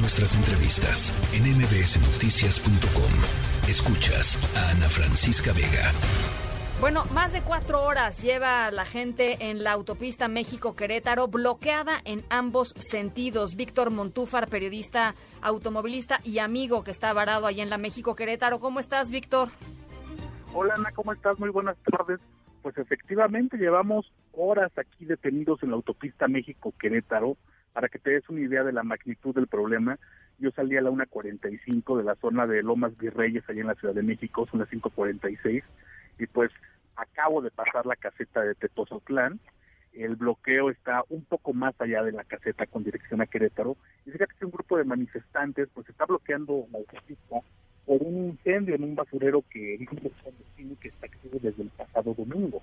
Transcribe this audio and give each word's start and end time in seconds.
Nuestras 0.00 0.36
entrevistas 0.36 1.12
en 1.34 1.42
mbsnoticias.com. 1.58 3.12
Escuchas 3.68 4.38
a 4.56 4.70
Ana 4.70 4.88
Francisca 4.88 5.52
Vega. 5.52 5.90
Bueno, 6.80 7.04
más 7.12 7.32
de 7.32 7.42
cuatro 7.42 7.82
horas 7.82 8.22
lleva 8.22 8.70
la 8.70 8.84
gente 8.84 9.50
en 9.50 9.64
la 9.64 9.72
autopista 9.72 10.28
México-Querétaro 10.28 11.26
bloqueada 11.26 12.00
en 12.04 12.22
ambos 12.30 12.74
sentidos. 12.78 13.56
Víctor 13.56 13.90
Montúfar, 13.90 14.46
periodista, 14.48 15.16
automovilista 15.42 16.20
y 16.22 16.38
amigo 16.38 16.84
que 16.84 16.92
está 16.92 17.12
varado 17.12 17.48
ahí 17.48 17.60
en 17.60 17.68
la 17.68 17.78
México-Querétaro. 17.78 18.60
¿Cómo 18.60 18.78
estás, 18.78 19.10
Víctor? 19.10 19.48
Hola, 20.54 20.74
Ana, 20.76 20.92
¿cómo 20.92 21.12
estás? 21.12 21.40
Muy 21.40 21.50
buenas 21.50 21.76
tardes. 21.90 22.20
Pues 22.62 22.78
efectivamente 22.78 23.56
llevamos 23.56 24.12
horas 24.32 24.70
aquí 24.78 25.06
detenidos 25.06 25.60
en 25.64 25.70
la 25.70 25.76
autopista 25.76 26.28
México-Querétaro. 26.28 27.36
Para 27.78 27.88
que 27.88 28.00
te 28.00 28.10
des 28.10 28.28
una 28.28 28.40
idea 28.40 28.64
de 28.64 28.72
la 28.72 28.82
magnitud 28.82 29.32
del 29.32 29.46
problema, 29.46 30.00
yo 30.40 30.50
salí 30.50 30.76
a 30.76 30.80
la 30.80 30.90
1.45 30.90 31.96
de 31.96 32.02
la 32.02 32.16
zona 32.16 32.44
de 32.44 32.60
Lomas 32.64 32.98
Virreyes, 32.98 33.48
allá 33.48 33.60
en 33.60 33.68
la 33.68 33.76
Ciudad 33.76 33.94
de 33.94 34.02
México, 34.02 34.48
son 34.50 34.58
las 34.58 34.68
5.46 34.68 35.62
y 36.18 36.26
pues 36.26 36.50
acabo 36.96 37.40
de 37.40 37.52
pasar 37.52 37.86
la 37.86 37.94
caseta 37.94 38.42
de 38.42 38.56
Tetozotlán, 38.56 39.38
el 39.92 40.16
bloqueo 40.16 40.70
está 40.70 41.04
un 41.08 41.24
poco 41.24 41.52
más 41.52 41.80
allá 41.80 42.02
de 42.02 42.10
la 42.10 42.24
caseta 42.24 42.66
con 42.66 42.82
dirección 42.82 43.20
a 43.20 43.26
Querétaro, 43.26 43.76
y 44.04 44.10
fíjate 44.10 44.34
que 44.36 44.46
un 44.46 44.50
grupo 44.50 44.76
de 44.76 44.82
manifestantes 44.82 45.68
pues 45.72 45.88
está 45.88 46.04
bloqueando 46.04 46.66
la 46.72 46.78
autopista 46.78 47.36
por 47.86 48.02
un 48.02 48.30
incendio 48.30 48.74
en 48.74 48.82
un 48.82 48.96
basurero 48.96 49.44
que 49.48 49.86
que 50.80 50.88
está 50.88 51.06
activo 51.06 51.38
desde 51.40 51.62
el 51.62 51.68
pasado 51.68 52.12
domingo. 52.12 52.60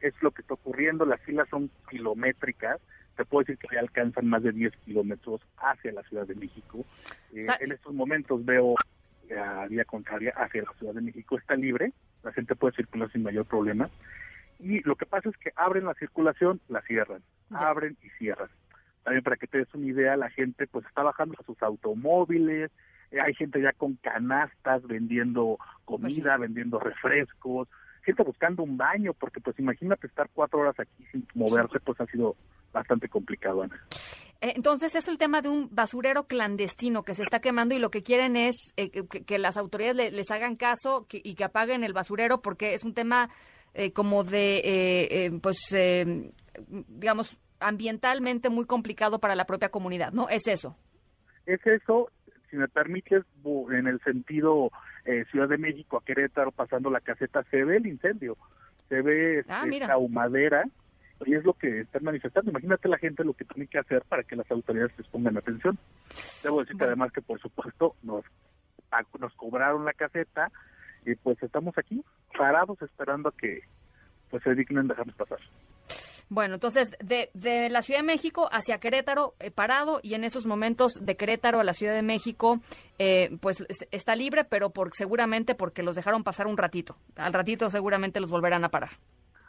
Es 0.00 0.20
lo 0.20 0.32
que 0.32 0.42
está 0.42 0.54
ocurriendo, 0.54 1.06
las 1.06 1.20
filas 1.20 1.48
son 1.48 1.70
kilométricas, 1.88 2.80
te 3.22 3.26
puedo 3.26 3.44
decir 3.44 3.58
que 3.58 3.74
ya 3.74 3.80
alcanzan 3.80 4.26
más 4.26 4.42
de 4.42 4.52
10 4.52 4.72
kilómetros 4.84 5.40
hacia 5.58 5.92
la 5.92 6.02
Ciudad 6.02 6.26
de 6.26 6.34
México. 6.34 6.84
Eh, 7.32 7.46
en 7.60 7.72
estos 7.72 7.94
momentos 7.94 8.44
veo 8.44 8.74
la 9.28 9.66
vía 9.68 9.84
contraria 9.84 10.32
hacia 10.36 10.62
la 10.62 10.72
Ciudad 10.78 10.94
de 10.94 11.02
México 11.02 11.38
está 11.38 11.54
libre, 11.54 11.92
la 12.24 12.32
gente 12.32 12.56
puede 12.56 12.74
circular 12.74 13.10
sin 13.12 13.22
mayor 13.22 13.46
problema. 13.46 13.88
Y 14.58 14.80
lo 14.80 14.96
que 14.96 15.06
pasa 15.06 15.28
es 15.28 15.36
que 15.36 15.52
abren 15.54 15.84
la 15.84 15.94
circulación, 15.94 16.60
la 16.68 16.82
cierran, 16.82 17.22
abren 17.50 17.96
y 18.02 18.10
cierran. 18.18 18.48
También 19.04 19.22
para 19.22 19.36
que 19.36 19.46
te 19.46 19.58
des 19.58 19.74
una 19.74 19.86
idea, 19.86 20.16
la 20.16 20.30
gente 20.30 20.66
pues 20.66 20.84
está 20.86 21.02
bajando 21.02 21.36
a 21.38 21.44
sus 21.44 21.60
automóviles, 21.62 22.70
eh, 23.12 23.18
hay 23.24 23.34
gente 23.34 23.60
ya 23.60 23.72
con 23.72 23.94
canastas 23.96 24.86
vendiendo 24.86 25.58
comida, 25.84 26.36
pues 26.36 26.40
vendiendo 26.40 26.80
refrescos, 26.80 27.68
gente 28.02 28.22
buscando 28.22 28.62
un 28.62 28.76
baño, 28.76 29.14
porque 29.14 29.40
pues 29.40 29.58
imagínate 29.58 30.06
estar 30.06 30.28
cuatro 30.32 30.60
horas 30.60 30.78
aquí 30.78 31.04
sin 31.10 31.26
moverse, 31.34 31.80
pues 31.80 32.00
ha 32.00 32.06
sido 32.06 32.36
bastante 32.72 33.08
complicado, 33.08 33.62
Ana. 33.62 33.80
Eh, 34.40 34.54
entonces 34.56 34.94
es 34.94 35.08
el 35.08 35.18
tema 35.18 35.40
de 35.40 35.48
un 35.48 35.68
basurero 35.70 36.26
clandestino 36.26 37.04
que 37.04 37.14
se 37.14 37.22
está 37.22 37.40
quemando 37.40 37.74
y 37.74 37.78
lo 37.78 37.90
que 37.90 38.02
quieren 38.02 38.36
es 38.36 38.72
eh, 38.76 38.90
que, 38.90 39.38
las 39.38 39.56
autoridades 39.56 40.12
les 40.12 40.30
hagan 40.30 40.56
caso 40.56 41.06
y 41.10 41.34
que 41.34 41.44
apaguen 41.44 41.84
el 41.84 41.92
basurero 41.92 42.42
porque 42.42 42.74
es 42.74 42.84
un 42.84 42.94
tema 42.94 43.30
eh, 43.74 43.92
como 43.92 44.24
de, 44.24 45.38
pues, 45.42 45.58
digamos, 46.68 47.38
ambientalmente 47.60 48.50
muy 48.50 48.66
complicado 48.66 49.20
para 49.20 49.36
la 49.36 49.46
propia 49.46 49.70
comunidad, 49.70 50.12
¿no? 50.12 50.28
Es 50.28 50.46
eso. 50.48 50.76
Es 51.46 51.64
eso, 51.66 52.10
si 52.52 52.58
me 52.58 52.68
permites, 52.68 53.24
en 53.70 53.86
el 53.86 53.98
sentido 54.02 54.70
Ciudad 55.30 55.48
de 55.48 55.56
México 55.56 55.96
a 55.96 56.04
Querétaro 56.04 56.52
pasando 56.52 56.90
la 56.90 57.00
caseta, 57.00 57.42
se 57.50 57.64
ve 57.64 57.78
el 57.78 57.86
incendio, 57.86 58.36
se 58.90 59.00
ve 59.00 59.42
ah, 59.48 59.64
esta 59.68 59.96
humadera 59.96 60.64
y 61.24 61.34
es 61.34 61.44
lo 61.44 61.54
que 61.54 61.80
están 61.80 62.04
manifestando. 62.04 62.50
Imagínate 62.50 62.88
la 62.88 62.98
gente 62.98 63.24
lo 63.24 63.32
que 63.32 63.46
tiene 63.46 63.66
que 63.68 63.78
hacer 63.78 64.02
para 64.02 64.22
que 64.22 64.36
las 64.36 64.50
autoridades 64.50 64.92
les 64.98 65.06
pongan 65.08 65.38
atención. 65.38 65.78
Debo 66.42 66.60
decirte 66.60 66.84
además 66.84 67.10
que 67.10 67.22
por 67.22 67.40
supuesto 67.40 67.96
nos 68.02 68.22
nos 69.18 69.32
cobraron 69.36 69.86
la 69.86 69.94
caseta 69.94 70.52
y 71.06 71.14
pues 71.14 71.42
estamos 71.42 71.78
aquí 71.78 72.04
parados 72.36 72.82
esperando 72.82 73.30
a 73.30 73.34
que 73.34 73.62
pues 74.28 74.42
se 74.42 74.54
dignen 74.54 74.88
dejarnos 74.88 75.16
pasar. 75.16 75.38
Bueno, 76.32 76.54
entonces 76.54 76.90
de, 76.98 77.28
de, 77.34 77.68
la 77.68 77.82
Ciudad 77.82 78.00
de 78.00 78.06
México 78.06 78.48
hacia 78.50 78.80
Querétaro 78.80 79.34
eh, 79.38 79.50
parado 79.50 80.00
y 80.02 80.14
en 80.14 80.24
esos 80.24 80.46
momentos 80.46 80.94
de 80.98 81.14
Querétaro 81.14 81.60
a 81.60 81.62
la 81.62 81.74
Ciudad 81.74 81.92
de 81.92 82.00
México 82.00 82.58
eh, 82.98 83.36
pues 83.42 83.66
está 83.90 84.16
libre, 84.16 84.44
pero 84.44 84.70
por, 84.70 84.94
seguramente 84.94 85.54
porque 85.54 85.82
los 85.82 85.94
dejaron 85.94 86.24
pasar 86.24 86.46
un 86.46 86.56
ratito. 86.56 86.96
Al 87.16 87.34
ratito 87.34 87.68
seguramente 87.68 88.18
los 88.18 88.30
volverán 88.30 88.64
a 88.64 88.70
parar. 88.70 88.92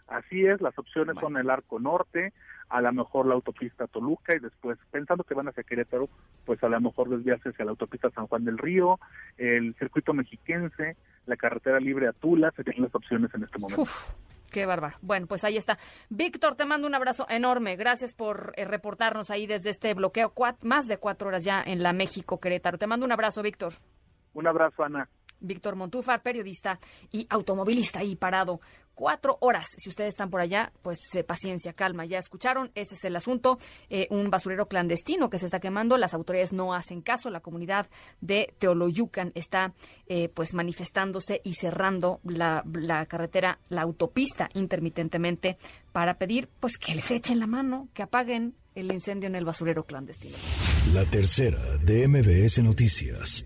Así 0.08 0.46
es, 0.46 0.60
las 0.60 0.78
opciones 0.78 1.16
son 1.22 1.38
el 1.38 1.50
Arco 1.50 1.80
Norte, 1.80 2.34
a 2.68 2.82
lo 2.82 2.92
mejor 2.92 3.28
la 3.28 3.36
autopista 3.36 3.88
Toluca 3.88 4.36
y 4.36 4.40
después, 4.40 4.78
pensando 4.92 5.24
que 5.24 5.36
van 5.36 5.48
hacia 5.48 5.64
Querétaro, 5.64 6.10
pues 6.44 6.62
a 6.66 6.68
lo 6.68 6.82
mejor 6.82 7.08
desviarse 7.08 7.48
hacia 7.48 7.64
la 7.64 7.72
autopista 7.72 8.10
San 8.10 8.28
Juan 8.28 8.44
del 8.44 8.58
Río, 8.58 9.00
el 9.38 9.74
circuito 9.76 10.14
mexiquense, 10.14 10.98
la 11.28 11.38
carretera 11.38 11.80
libre 11.80 12.10
a 12.10 12.12
Tula, 12.12 12.52
serían 12.52 12.82
las 12.82 12.94
opciones 12.94 13.34
en 13.34 13.44
este 13.44 13.58
momento. 13.58 13.86
Qué 14.53 14.68
bárbaro. 14.68 14.96
Bueno, 15.02 15.25
pues 15.25 15.44
ahí 15.44 15.58
está. 15.58 15.80
Víctor, 16.09 16.56
te 16.56 16.66
mando 16.66 16.86
un 16.86 16.94
abrazo 16.94 17.25
enorme. 17.28 17.75
Gracias 17.75 18.14
por 18.14 18.53
eh, 18.56 18.66
reportarnos 18.66 19.31
ahí 19.31 19.47
desde 19.47 19.72
este 19.72 19.96
bloqueo, 19.96 20.31
más 20.62 20.88
de 20.88 21.00
cuatro 21.00 21.30
horas 21.30 21.44
ya 21.44 21.64
en 21.66 21.81
la 21.81 21.91
México 21.91 22.40
Querétaro. 22.40 22.78
Te 22.78 22.86
mando 22.86 23.03
un 23.03 23.12
abrazo, 23.12 23.41
Víctor. 23.41 23.74
Un 24.36 24.46
abrazo, 24.46 24.84
Ana. 24.84 25.09
Víctor 25.44 25.76
Montúfar, 25.76 26.24
periodista 26.24 26.80
y 27.12 27.28
automovilista 27.30 28.00
ahí 28.00 28.16
parado. 28.16 28.59
Cuatro 28.96 29.38
horas. 29.42 29.66
Si 29.78 29.90
ustedes 29.90 30.09
están 30.09 30.30
por 30.30 30.40
allá, 30.40 30.72
pues 30.84 31.00
eh, 31.16 31.24
paciencia, 31.24 31.74
calma. 31.74 32.06
Ya 32.06 32.20
escucharon, 32.20 32.72
ese 32.76 32.94
es 32.94 33.04
el 33.06 33.16
asunto. 33.16 33.58
Eh, 33.90 34.08
un 34.12 34.30
basurero 34.30 34.68
clandestino 34.68 35.32
que 35.32 35.40
se 35.40 35.46
está 35.46 35.59
quemando. 35.59 35.98
Las 35.98 36.14
autoridades 36.14 36.53
no 36.53 36.76
hacen 36.76 37.02
caso. 37.02 37.32
La 37.32 37.40
comunidad 37.40 37.88
de 38.22 38.53
Teoloyucan 38.59 39.32
está 39.34 39.74
eh, 40.06 40.30
pues 40.30 40.53
manifestándose 40.53 41.42
y 41.44 41.56
cerrando 41.56 42.20
la, 42.24 42.64
la 42.72 43.06
carretera, 43.08 43.59
la 43.70 43.82
autopista 43.82 44.50
intermitentemente 44.53 45.58
para 45.92 46.20
pedir 46.20 46.50
pues 46.59 46.78
que 46.78 46.94
les 46.94 47.09
echen 47.09 47.40
la 47.40 47.48
mano, 47.48 47.90
que 47.94 48.03
apaguen 48.03 48.56
el 48.76 48.92
incendio 48.92 49.28
en 49.28 49.36
el 49.36 49.46
basurero 49.46 49.84
clandestino. 49.86 50.38
La 50.94 51.06
tercera 51.06 51.78
de 51.78 52.08
MBS 52.08 52.62
Noticias. 52.64 53.46